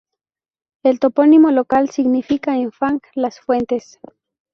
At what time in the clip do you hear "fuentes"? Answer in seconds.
3.39-3.99